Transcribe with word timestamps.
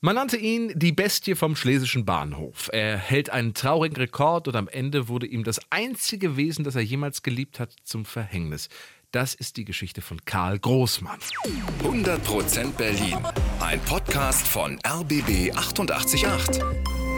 Man 0.00 0.14
nannte 0.14 0.36
ihn 0.36 0.72
die 0.76 0.92
Bestie 0.92 1.34
vom 1.34 1.56
schlesischen 1.56 2.04
Bahnhof. 2.04 2.70
Er 2.72 2.96
hält 2.96 3.30
einen 3.30 3.52
traurigen 3.52 3.96
Rekord 3.96 4.46
und 4.46 4.54
am 4.54 4.68
Ende 4.68 5.08
wurde 5.08 5.26
ihm 5.26 5.42
das 5.42 5.60
einzige 5.70 6.36
Wesen, 6.36 6.64
das 6.64 6.76
er 6.76 6.82
jemals 6.82 7.24
geliebt 7.24 7.58
hat, 7.58 7.74
zum 7.82 8.04
Verhängnis. 8.04 8.68
Das 9.10 9.34
ist 9.34 9.56
die 9.56 9.64
Geschichte 9.64 10.00
von 10.00 10.24
Karl 10.24 10.60
Großmann. 10.60 11.18
100% 11.82 12.72
Berlin. 12.76 13.18
Ein 13.58 13.80
Podcast 13.80 14.46
von 14.46 14.78
RBB 14.86 15.52
888. 15.56 16.62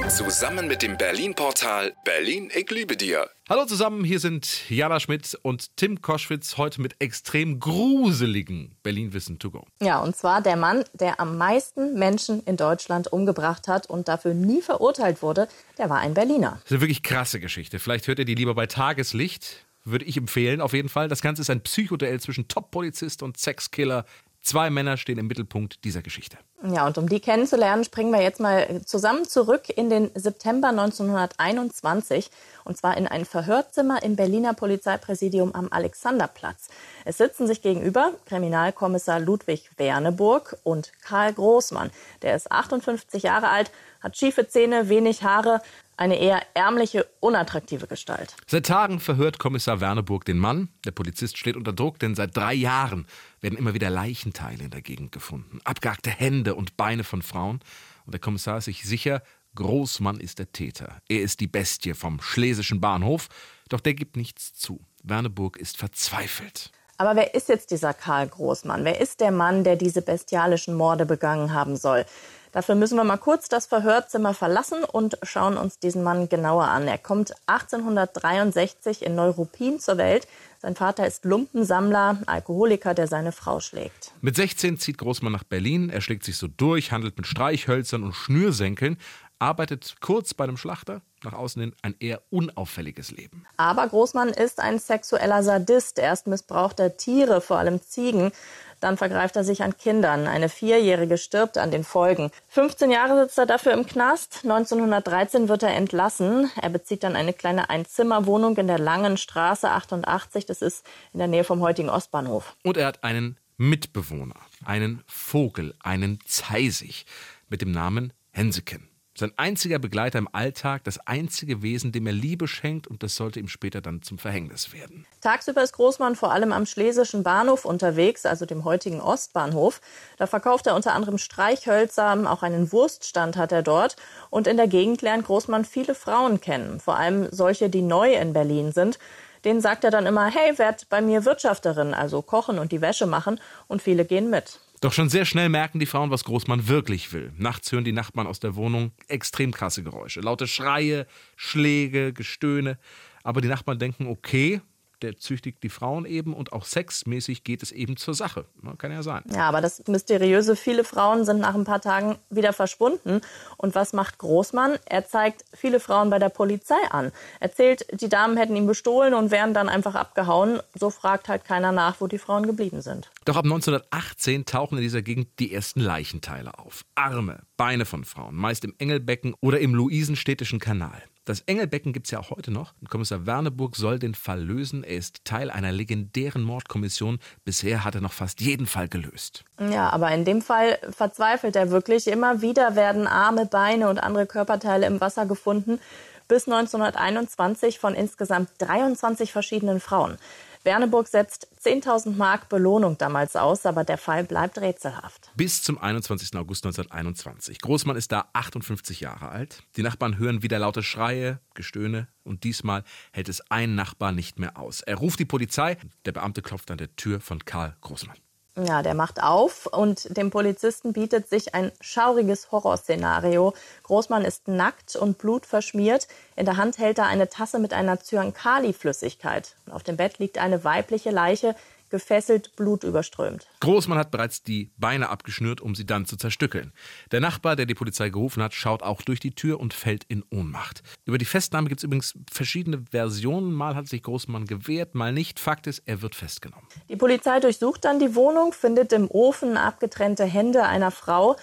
Zusammen 0.09 0.67
mit 0.67 0.82
dem 0.82 0.96
Berlin-Portal 0.96 1.95
Berlin, 2.05 2.51
ich 2.55 2.71
liebe 2.71 2.96
dir. 2.96 3.29
Hallo 3.48 3.64
zusammen, 3.64 4.05
hier 4.05 4.19
sind 4.19 4.69
Jana 4.69 4.98
Schmidt 5.01 5.39
und 5.43 5.77
Tim 5.77 6.01
Koschwitz 6.01 6.57
heute 6.57 6.80
mit 6.80 6.96
extrem 7.01 7.61
gruseligen 7.61 8.77
Berlin-Wissen 8.83 9.39
to 9.39 9.51
go. 9.51 9.66
Ja, 9.80 10.01
und 10.01 10.16
zwar 10.16 10.43
der 10.43 10.57
Mann, 10.57 10.84
der 10.95 11.21
am 11.21 11.39
meisten 11.39 11.98
Menschen 11.98 12.43
in 12.45 12.57
Deutschland 12.57 13.12
umgebracht 13.12 13.69
hat 13.69 13.89
und 13.89 14.09
dafür 14.09 14.34
nie 14.34 14.62
verurteilt 14.62 15.23
wurde, 15.23 15.48
der 15.79 15.91
war 15.91 15.98
ein 15.98 16.15
Berliner. 16.15 16.52
Das 16.62 16.65
ist 16.65 16.73
eine 16.73 16.80
wirklich 16.80 17.02
krasse 17.02 17.41
Geschichte. 17.41 17.79
Vielleicht 17.79 18.07
hört 18.07 18.19
ihr 18.19 18.24
die 18.24 18.35
lieber 18.35 18.55
bei 18.55 18.66
Tageslicht. 18.66 19.65
Würde 19.85 20.05
ich 20.05 20.16
empfehlen, 20.16 20.60
auf 20.60 20.74
jeden 20.74 20.91
Fall. 20.91 21.09
Das 21.09 21.23
Ganze 21.23 21.41
ist 21.43 21.51
ein 21.51 21.62
Psychoduell 21.62 22.21
zwischen 22.21 22.48
Top-Polizist 22.48 23.23
und 23.23 23.38
Sexkiller. 23.38 24.05
Zwei 24.43 24.71
Männer 24.71 24.97
stehen 24.97 25.19
im 25.19 25.27
Mittelpunkt 25.27 25.85
dieser 25.85 26.03
Geschichte. 26.03 26.39
Ja, 26.62 26.87
und 26.87 26.99
um 26.99 27.09
die 27.09 27.21
kennenzulernen, 27.21 27.85
springen 27.85 28.11
wir 28.11 28.23
jetzt 28.23 28.41
mal 28.41 28.83
zusammen 28.85 29.27
zurück 29.27 29.69
in 29.69 29.89
den 29.91 30.11
September 30.15 30.69
1921 30.69 32.30
und 32.65 32.77
zwar 32.77 32.97
in 32.97 33.07
ein 33.07 33.25
Verhörzimmer 33.25 34.03
im 34.03 34.16
Berliner 34.16 34.55
Polizeipräsidium 34.55 35.55
am 35.55 35.69
Alexanderplatz. 35.71 36.69
Es 37.05 37.19
sitzen 37.19 37.47
sich 37.47 37.63
gegenüber 37.63 38.13
Kriminalkommissar 38.27 39.21
Ludwig 39.21 39.71
Werneburg 39.77 40.57
und 40.63 40.93
Karl 41.02 41.33
Großmann. 41.33 41.91
Der 42.23 42.37
ist 42.37 42.51
58 42.51 43.23
Jahre 43.23 43.49
alt, 43.49 43.71
hat 44.01 44.16
schiefe 44.16 44.49
Zähne, 44.49 44.88
wenig 44.88 45.23
Haare, 45.23 45.63
eine 46.00 46.18
eher 46.18 46.42
ärmliche, 46.54 47.06
unattraktive 47.20 47.87
Gestalt. 47.87 48.34
Seit 48.46 48.66
Tagen 48.66 49.01
verhört 49.01 49.38
Kommissar 49.38 49.80
Werneburg 49.82 50.24
den 50.24 50.38
Mann. 50.38 50.70
Der 50.87 50.92
Polizist 50.92 51.37
steht 51.37 51.57
unter 51.57 51.74
Druck, 51.74 51.98
denn 51.98 52.15
seit 52.15 52.34
drei 52.34 52.54
Jahren 52.54 53.07
werden 53.42 53.59
immer 53.59 53.74
wieder 53.74 53.90
Leichenteile 53.90 54.65
in 54.65 54.70
der 54.70 54.80
Gegend 54.80 55.12
gefunden. 55.12 55.60
Abgehackte 55.65 56.10
Hände 56.10 56.54
und 56.54 56.79
Beine 56.79 57.04
von 57.04 57.20
Frauen. 57.20 57.60
Und 58.07 58.12
der 58.12 58.20
Kommissar 58.20 58.59
ist 58.59 58.65
sich 58.65 58.82
sicher, 58.84 59.23
Großmann 59.54 60.20
ist 60.20 60.38
der 60.38 60.51
Täter. 60.52 61.02
Er 61.09 61.20
ist 61.20 61.40
die 61.40 61.48
Bestie 61.48 61.92
vom 61.92 62.23
schlesischen 62.23 62.80
Bahnhof. 62.80 63.29
Doch 63.68 63.80
der 63.80 63.92
gibt 63.92 64.16
nichts 64.16 64.54
zu. 64.54 64.81
Werneburg 65.03 65.59
ist 65.59 65.76
verzweifelt. 65.76 66.72
Aber 66.97 67.14
wer 67.14 67.34
ist 67.34 67.50
jetzt 67.50 67.70
dieser 67.70 67.92
Karl 67.92 68.28
Großmann? 68.28 68.84
Wer 68.84 69.00
ist 69.00 69.20
der 69.20 69.32
Mann, 69.32 69.64
der 69.64 69.76
diese 69.76 70.00
bestialischen 70.00 70.75
Morde 70.75 71.04
begangen 71.04 71.53
haben 71.53 71.76
soll? 71.76 72.06
Dafür 72.53 72.75
müssen 72.75 72.97
wir 72.97 73.04
mal 73.04 73.16
kurz 73.16 73.48
das 73.48 73.66
Verhörzimmer 73.66 74.34
verlassen 74.34 74.82
und 74.84 75.19
schauen 75.22 75.56
uns 75.56 75.78
diesen 75.78 76.03
Mann 76.03 76.28
genauer 76.28 76.65
an. 76.65 76.88
Er 76.88 76.98
kommt 76.98 77.32
1863 77.47 79.04
in 79.04 79.15
Neuruppin 79.15 79.78
zur 79.78 79.98
Welt. 79.98 80.26
Sein 80.60 80.75
Vater 80.75 81.06
ist 81.06 81.25
Lumpensammler, 81.25 82.19
Alkoholiker, 82.26 82.92
der 82.92 83.06
seine 83.06 83.32
Frau 83.32 83.60
schlägt. 83.60 84.12
Mit 84.20 84.37
16 84.37 84.78
zieht 84.78 84.98
Großmann 84.98 85.32
nach 85.32 85.44
Berlin. 85.44 85.88
Er 85.91 86.00
schlägt 86.00 86.25
sich 86.25 86.37
so 86.37 86.48
durch, 86.48 86.92
handelt 86.92 87.16
mit 87.16 87.26
Streichhölzern 87.26 88.03
und 88.03 88.12
Schnürsenkeln, 88.12 88.98
arbeitet 89.38 89.97
kurz 90.00 90.34
bei 90.34 90.44
einem 90.44 90.59
Schlachter, 90.59 91.00
nach 91.22 91.32
außen 91.32 91.62
hin 91.62 91.75
ein 91.81 91.94
eher 91.98 92.20
unauffälliges 92.31 93.10
Leben. 93.10 93.47
Aber 93.56 93.87
Großmann 93.88 94.28
ist 94.28 94.60
ein 94.60 94.78
sexueller 94.78 95.42
Sadist. 95.42 95.98
Erst 95.98 96.26
missbraucht 96.26 96.78
er 96.78 96.97
Tiere, 96.97 97.41
vor 97.41 97.59
allem 97.59 97.81
Ziegen. 97.81 98.32
Dann 98.81 98.97
vergreift 98.97 99.36
er 99.36 99.44
sich 99.44 99.62
an 99.62 99.76
Kindern. 99.76 100.26
Eine 100.26 100.48
Vierjährige 100.48 101.19
stirbt 101.19 101.59
an 101.59 101.70
den 101.70 101.84
Folgen. 101.84 102.31
15 102.48 102.91
Jahre 102.91 103.22
sitzt 103.22 103.38
er 103.38 103.47
dafür 103.47 103.72
im 103.72 103.86
Knast. 103.86 104.41
1913 104.42 105.48
wird 105.48 105.62
er 105.62 105.75
entlassen. 105.75 106.50
Er 106.60 106.70
bezieht 106.70 107.04
dann 107.04 107.16
eine 107.16 107.32
kleine 107.32 107.70
Einzimmerwohnung 107.70 108.56
in 108.56 108.66
der 108.66 108.78
Langen 108.78 109.16
Straße 109.16 109.70
88. 109.70 110.47
Das 110.47 110.62
ist 110.62 110.84
in 111.12 111.19
der 111.19 111.28
Nähe 111.28 111.44
vom 111.44 111.60
heutigen 111.60 111.90
Ostbahnhof. 111.90 112.56
Und 112.64 112.76
er 112.76 112.86
hat 112.86 113.04
einen 113.04 113.36
Mitbewohner, 113.56 114.36
einen 114.64 115.04
Vogel, 115.06 115.74
einen 115.80 116.19
Zeisig 116.24 117.04
mit 117.48 117.60
dem 117.60 117.72
Namen 117.72 118.12
Henseken. 118.30 118.88
Sein 119.16 119.32
einziger 119.37 119.78
Begleiter 119.78 120.19
im 120.19 120.28
Alltag, 120.32 120.84
das 120.84 120.98
einzige 121.06 121.62
Wesen, 121.62 121.91
dem 121.91 122.06
er 122.06 122.12
Liebe 122.12 122.47
schenkt 122.47 122.87
und 122.87 123.03
das 123.03 123.16
sollte 123.16 123.41
ihm 123.41 123.48
später 123.48 123.81
dann 123.81 124.03
zum 124.03 124.19
Verhängnis 124.19 124.72
werden. 124.72 125.04
Tagsüber 125.21 125.62
ist 125.62 125.72
Großmann 125.72 126.15
vor 126.15 126.32
allem 126.32 126.53
am 126.53 126.65
Schlesischen 126.65 127.22
Bahnhof 127.22 127.65
unterwegs, 127.65 128.25
also 128.25 128.47
dem 128.47 128.65
heutigen 128.65 129.00
Ostbahnhof. 129.00 129.81
Da 130.16 130.26
verkauft 130.26 130.69
er 130.69 130.76
unter 130.76 130.94
anderem 130.94 131.19
Streichhölzer, 131.19 132.31
auch 132.31 132.43
einen 132.43 132.72
Wurststand 132.72 133.37
hat 133.37 133.53
er 133.53 133.62
dort. 133.62 133.97
Und 134.31 134.47
in 134.47 134.56
der 134.56 134.69
Gegend 134.69 135.03
lernt 135.03 135.26
Großmann 135.26 135.65
viele 135.65 135.94
Frauen 135.94 136.41
kennen, 136.41 136.78
vor 136.81 136.97
allem 136.97 137.28
solche, 137.32 137.69
die 137.69 137.82
neu 137.82 138.15
in 138.15 138.32
Berlin 138.32 138.72
sind. 138.72 138.99
Denen 139.44 139.60
sagt 139.60 139.84
er 139.84 139.91
dann 139.91 140.06
immer, 140.06 140.26
hey, 140.26 140.59
werd 140.59 140.88
bei 140.88 141.00
mir 141.00 141.25
Wirtschafterin, 141.25 141.94
also 141.94 142.22
kochen 142.22 142.59
und 142.59 142.72
die 142.72 142.81
Wäsche 142.81 143.06
machen. 143.06 143.41
Und 143.69 143.82
viele 143.82 144.04
gehen 144.04 144.31
mit. 144.31 144.60
Doch 144.80 144.94
schon 144.94 145.10
sehr 145.10 145.26
schnell 145.26 145.50
merken 145.50 145.78
die 145.78 145.84
Frauen, 145.84 146.10
was 146.10 146.24
Großmann 146.24 146.66
wirklich 146.66 147.12
will. 147.12 147.32
Nachts 147.36 147.70
hören 147.70 147.84
die 147.84 147.92
Nachbarn 147.92 148.26
aus 148.26 148.41
der 148.41 148.54
Wohnung 148.56 148.92
extrem 149.08 149.52
krasse 149.52 149.82
Geräusche. 149.82 150.20
Laute 150.20 150.46
Schreie, 150.46 151.06
Schläge, 151.36 152.14
Gestöhne. 152.14 152.78
Aber 153.22 153.42
die 153.42 153.48
Nachbarn 153.48 153.78
denken, 153.78 154.06
okay, 154.06 154.62
der 155.03 155.19
züchtigt 155.19 155.62
die 155.62 155.69
Frauen 155.69 156.05
eben 156.05 156.34
und 156.34 156.53
auch 156.53 156.65
sexmäßig 156.65 157.44
geht 157.44 157.62
es 157.62 157.72
eben 157.72 157.97
zur 157.97 158.15
Sache. 158.15 158.44
Kann 158.78 158.93
ja 158.93 159.03
sein. 159.03 159.22
Ja, 159.33 159.49
aber 159.49 159.61
das 159.61 159.87
Mysteriöse, 159.87 160.56
viele 160.56 160.84
Frauen 160.84 161.25
sind 161.25 161.41
nach 161.41 161.55
ein 161.55 161.65
paar 161.65 161.81
Tagen 161.81 162.16
wieder 162.31 162.53
verschwunden. 162.53 163.21
Und 163.56 163.75
was 163.75 163.93
macht 163.93 164.19
Großmann? 164.19 164.78
Er 164.84 165.06
zeigt 165.06 165.44
viele 165.55 165.81
Frauen 165.81 166.11
bei 166.11 166.19
der 166.19 166.28
Polizei 166.28 166.81
an. 166.91 167.12
Erzählt, 167.41 167.87
die 167.93 168.09
Damen 168.09 168.37
hätten 168.37 168.56
ihn 168.56 168.66
bestohlen 168.66 169.15
und 169.15 169.31
wären 169.31 169.55
dann 169.55 169.69
einfach 169.69 169.94
abgehauen. 169.94 170.61
So 170.78 170.91
fragt 170.91 171.28
halt 171.28 171.44
keiner 171.44 171.72
nach, 171.72 172.00
wo 172.00 172.06
die 172.06 172.19
Frauen 172.19 172.47
geblieben 172.47 172.82
sind. 172.82 173.11
Doch 173.25 173.37
ab 173.37 173.44
1918 173.44 174.44
tauchen 174.44 174.78
in 174.78 174.82
dieser 174.82 175.03
Gegend 175.03 175.28
die 175.38 175.53
ersten 175.53 175.81
Leichenteile 175.81 176.59
auf. 176.59 176.84
Arme, 176.94 177.43
Beine 177.56 177.84
von 177.84 178.05
Frauen, 178.05 178.34
meist 178.34 178.65
im 178.65 178.75
Engelbecken 178.78 179.34
oder 179.41 179.61
im 179.61 179.75
Luisenstädtischen 179.75 180.59
Kanal. 180.59 181.03
Das 181.30 181.42
Engelbecken 181.42 181.92
gibt 181.92 182.06
es 182.06 182.10
ja 182.10 182.18
auch 182.18 182.30
heute 182.30 182.50
noch. 182.50 182.74
Kommissar 182.88 183.24
Werneburg 183.24 183.76
soll 183.76 184.00
den 184.00 184.16
Fall 184.16 184.42
lösen. 184.42 184.82
Er 184.82 184.96
ist 184.96 185.24
Teil 185.24 185.48
einer 185.48 185.70
legendären 185.70 186.42
Mordkommission. 186.42 187.20
Bisher 187.44 187.84
hat 187.84 187.94
er 187.94 188.00
noch 188.00 188.12
fast 188.12 188.41
jeden 188.41 188.66
Fall 188.66 188.88
gelöst. 188.88 189.44
Ja, 189.60 189.90
aber 189.90 190.10
in 190.10 190.24
dem 190.24 190.42
Fall 190.42 190.76
verzweifelt 190.90 191.54
er 191.54 191.70
wirklich. 191.70 192.08
Immer 192.08 192.42
wieder 192.42 192.74
werden 192.74 193.06
Arme, 193.06 193.46
Beine 193.46 193.88
und 193.88 193.98
andere 194.00 194.26
Körperteile 194.26 194.86
im 194.86 195.00
Wasser 195.00 195.24
gefunden. 195.24 195.78
Bis 196.26 196.48
1921 196.48 197.78
von 197.78 197.94
insgesamt 197.94 198.50
23 198.58 199.30
verschiedenen 199.30 199.78
Frauen. 199.78 200.19
Werneburg 200.62 201.09
setzt 201.09 201.48
10.000 201.65 202.16
Mark 202.16 202.48
Belohnung 202.48 202.98
damals 202.98 203.34
aus, 203.34 203.65
aber 203.65 203.84
der 203.84 203.97
Fall 203.97 204.25
bleibt 204.25 204.59
rätselhaft. 204.59 205.31
Bis 205.34 205.62
zum 205.62 205.78
21. 205.78 206.37
August 206.37 206.66
1921. 206.66 207.60
Großmann 207.60 207.97
ist 207.97 208.12
da 208.12 208.28
58 208.34 209.00
Jahre 209.00 209.28
alt. 209.31 209.62
Die 209.76 209.82
Nachbarn 209.82 210.19
hören 210.19 210.43
wieder 210.43 210.59
laute 210.59 210.82
Schreie, 210.82 211.41
Gestöhne 211.54 212.09
und 212.25 212.44
diesmal 212.44 212.84
hält 213.12 213.28
es 213.28 213.41
ein 213.50 213.75
Nachbar 213.75 214.12
nicht 214.12 214.38
mehr 214.38 214.59
aus. 214.59 214.82
Er 214.82 214.97
ruft 214.97 215.19
die 215.19 215.25
Polizei. 215.25 215.78
Der 216.04 216.12
Beamte 216.12 216.43
klopft 216.43 216.70
an 216.70 216.78
der 216.78 216.94
Tür 216.94 217.20
von 217.20 217.44
Karl 217.44 217.76
Großmann. 217.81 218.16
Ja, 218.56 218.83
der 218.83 218.94
macht 218.94 219.22
auf 219.22 219.66
und 219.66 220.16
dem 220.16 220.31
Polizisten 220.31 220.93
bietet 220.93 221.28
sich 221.28 221.55
ein 221.55 221.71
schauriges 221.81 222.50
Horrorszenario. 222.50 223.55
Großmann 223.84 224.25
ist 224.25 224.49
nackt 224.49 224.97
und 224.97 225.19
blutverschmiert. 225.19 226.09
In 226.34 226.47
der 226.47 226.56
Hand 226.56 226.78
hält 226.78 226.99
er 226.99 227.06
eine 227.06 227.28
Tasse 227.28 227.61
mit 227.61 227.72
einer 227.72 228.00
Zyankali-Flüssigkeit. 228.00 229.55
Auf 229.71 229.84
dem 229.84 229.97
Bett 229.97 230.19
liegt 230.19 230.38
eine 230.38 230.65
weibliche 230.65 231.11
Leiche, 231.11 231.55
gefesselt, 231.90 232.56
blutüberströmt. 232.56 233.46
Großmann 233.60 233.98
hat 233.98 234.10
bereits 234.10 234.42
die 234.42 234.70
Beine 234.78 235.08
abgeschnürt, 235.08 235.60
um 235.60 235.74
sie 235.74 235.84
dann 235.84 236.06
zu 236.06 236.16
zerstückeln. 236.16 236.72
Der 237.10 237.20
Nachbar, 237.20 237.56
der 237.56 237.66
die 237.66 237.74
Polizei 237.74 238.08
gerufen 238.08 238.42
hat, 238.42 238.54
schaut 238.54 238.82
auch 238.82 239.02
durch 239.02 239.20
die 239.20 239.32
Tür 239.32 239.60
und 239.60 239.75
fällt 239.75 240.04
in 240.04 240.25
Ohnmacht. 240.31 240.82
Über 241.04 241.19
die 241.19 241.25
Festnahme 241.25 241.69
gibt 241.69 241.81
es 241.81 241.84
übrigens 241.84 242.14
verschiedene 242.32 242.84
Versionen. 242.90 243.52
Mal 243.52 243.75
hat 243.75 243.88
sich 243.88 244.02
Großmann 244.02 244.46
gewehrt, 244.46 244.94
mal 244.94 245.12
nicht. 245.12 245.40
Fakt 245.40 245.66
ist, 245.66 245.82
er 245.87 246.02
wird 246.02 246.14
festgenommen. 246.14 246.66
Die 246.88 246.96
Polizei 246.96 247.40
durchsucht 247.40 247.84
dann 247.84 247.98
die 247.98 248.14
Wohnung, 248.14 248.52
findet 248.52 248.93
im 248.93 249.10
Ofen 249.10 249.56
abgetrennte 249.56 250.25
Hände 250.25 250.64
einer 250.64 250.90
Frau. 250.90 251.36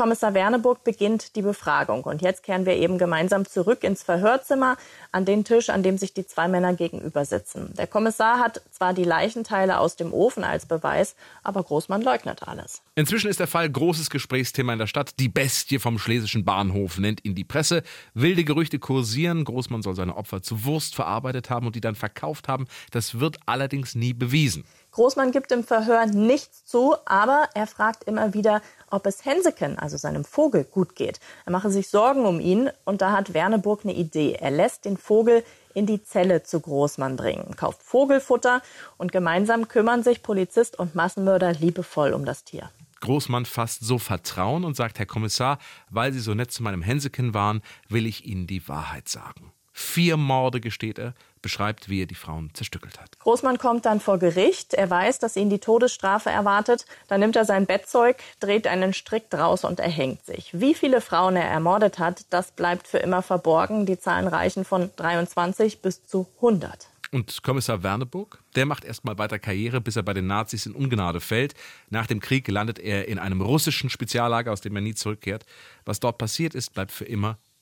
Kommissar 0.00 0.32
Werneburg 0.32 0.82
beginnt 0.82 1.36
die 1.36 1.42
Befragung. 1.42 2.04
Und 2.04 2.22
jetzt 2.22 2.42
kehren 2.42 2.64
wir 2.64 2.74
eben 2.76 2.96
gemeinsam 2.96 3.44
zurück 3.44 3.84
ins 3.84 4.02
Verhörzimmer, 4.02 4.78
an 5.12 5.26
den 5.26 5.44
Tisch, 5.44 5.68
an 5.68 5.82
dem 5.82 5.98
sich 5.98 6.14
die 6.14 6.26
zwei 6.26 6.48
Männer 6.48 6.72
gegenüber 6.72 7.26
sitzen. 7.26 7.74
Der 7.76 7.86
Kommissar 7.86 8.38
hat 8.38 8.62
zwar 8.70 8.94
die 8.94 9.04
Leichenteile 9.04 9.78
aus 9.78 9.96
dem 9.96 10.14
Ofen 10.14 10.42
als 10.42 10.64
Beweis, 10.64 11.16
aber 11.42 11.62
Großmann 11.62 12.00
leugnet 12.00 12.48
alles. 12.48 12.80
Inzwischen 12.94 13.28
ist 13.28 13.40
der 13.40 13.46
Fall 13.46 13.68
großes 13.68 14.08
Gesprächsthema 14.08 14.72
in 14.72 14.78
der 14.78 14.86
Stadt. 14.86 15.18
Die 15.18 15.28
Bestie 15.28 15.78
vom 15.78 15.98
schlesischen 15.98 16.46
Bahnhof 16.46 16.96
nennt 16.96 17.22
ihn 17.26 17.34
die 17.34 17.44
Presse. 17.44 17.82
Wilde 18.14 18.44
Gerüchte 18.44 18.78
kursieren. 18.78 19.44
Großmann 19.44 19.82
soll 19.82 19.96
seine 19.96 20.16
Opfer 20.16 20.40
zu 20.40 20.64
Wurst 20.64 20.94
verarbeitet 20.94 21.50
haben 21.50 21.66
und 21.66 21.76
die 21.76 21.82
dann 21.82 21.94
verkauft 21.94 22.48
haben. 22.48 22.64
Das 22.90 23.20
wird 23.20 23.36
allerdings 23.44 23.94
nie 23.94 24.14
bewiesen. 24.14 24.64
Großmann 24.92 25.30
gibt 25.30 25.52
im 25.52 25.64
Verhör 25.64 26.06
nichts 26.06 26.64
zu, 26.64 26.96
aber 27.04 27.48
er 27.54 27.66
fragt 27.66 28.04
immer 28.04 28.34
wieder, 28.34 28.60
ob 28.90 29.06
es 29.06 29.24
Henseken, 29.24 29.78
also 29.78 29.96
seinem 29.96 30.24
Vogel, 30.24 30.64
gut 30.64 30.96
geht. 30.96 31.20
Er 31.46 31.52
mache 31.52 31.70
sich 31.70 31.88
Sorgen 31.88 32.26
um 32.26 32.40
ihn 32.40 32.70
und 32.84 33.00
da 33.00 33.12
hat 33.12 33.34
Werneburg 33.34 33.84
eine 33.84 33.94
Idee. 33.94 34.32
Er 34.40 34.50
lässt 34.50 34.84
den 34.84 34.96
Vogel 34.96 35.44
in 35.74 35.86
die 35.86 36.02
Zelle 36.02 36.42
zu 36.42 36.60
Großmann 36.60 37.16
bringen, 37.16 37.54
kauft 37.56 37.82
Vogelfutter 37.82 38.62
und 38.98 39.12
gemeinsam 39.12 39.68
kümmern 39.68 40.02
sich 40.02 40.22
Polizist 40.22 40.78
und 40.78 40.94
Massenmörder 40.94 41.52
liebevoll 41.52 42.12
um 42.12 42.24
das 42.24 42.44
Tier. 42.44 42.70
Großmann 43.00 43.46
fasst 43.46 43.80
so 43.82 43.98
Vertrauen 43.98 44.64
und 44.64 44.76
sagt, 44.76 44.98
Herr 44.98 45.06
Kommissar, 45.06 45.58
weil 45.88 46.12
Sie 46.12 46.20
so 46.20 46.34
nett 46.34 46.52
zu 46.52 46.62
meinem 46.62 46.82
Henseken 46.82 47.32
waren, 47.32 47.62
will 47.88 48.06
ich 48.06 48.26
Ihnen 48.26 48.46
die 48.46 48.68
Wahrheit 48.68 49.08
sagen. 49.08 49.52
Vier 49.72 50.16
Morde 50.16 50.60
gesteht 50.60 50.98
er, 50.98 51.14
beschreibt, 51.42 51.88
wie 51.88 52.02
er 52.02 52.06
die 52.06 52.14
Frauen 52.14 52.50
zerstückelt 52.54 53.00
hat. 53.00 53.18
Großmann 53.18 53.58
kommt 53.58 53.86
dann 53.86 54.00
vor 54.00 54.18
Gericht. 54.18 54.74
Er 54.74 54.90
weiß, 54.90 55.18
dass 55.18 55.36
ihn 55.36 55.50
die 55.50 55.58
Todesstrafe 55.58 56.30
erwartet. 56.30 56.86
Dann 57.08 57.20
nimmt 57.20 57.36
er 57.36 57.44
sein 57.44 57.66
Bettzeug, 57.66 58.16
dreht 58.40 58.66
einen 58.66 58.92
Strick 58.92 59.30
draus 59.30 59.64
und 59.64 59.80
erhängt 59.80 60.24
sich. 60.26 60.50
Wie 60.52 60.74
viele 60.74 61.00
Frauen 61.00 61.36
er 61.36 61.48
ermordet 61.48 61.98
hat, 61.98 62.24
das 62.30 62.52
bleibt 62.52 62.88
für 62.88 62.98
immer 62.98 63.22
verborgen. 63.22 63.86
Die 63.86 63.98
Zahlen 63.98 64.28
reichen 64.28 64.64
von 64.64 64.90
23 64.96 65.80
bis 65.80 66.04
zu 66.06 66.26
100. 66.36 66.88
Und 67.12 67.42
Kommissar 67.42 67.82
Werneburg, 67.82 68.38
der 68.54 68.66
macht 68.66 68.84
erstmal 68.84 69.18
weiter 69.18 69.40
Karriere, 69.40 69.80
bis 69.80 69.96
er 69.96 70.04
bei 70.04 70.14
den 70.14 70.28
Nazis 70.28 70.66
in 70.66 70.74
Ungnade 70.74 71.20
fällt. 71.20 71.54
Nach 71.88 72.06
dem 72.06 72.20
Krieg 72.20 72.46
landet 72.46 72.78
er 72.78 73.08
in 73.08 73.18
einem 73.18 73.40
russischen 73.40 73.90
Speziallager, 73.90 74.52
aus 74.52 74.60
dem 74.60 74.76
er 74.76 74.82
nie 74.82 74.94
zurückkehrt. 74.94 75.44
Was 75.84 75.98
dort 75.98 76.18
passiert 76.18 76.54
ist, 76.54 76.72
bleibt 76.72 76.92
für 76.92 77.04
immer 77.04 77.38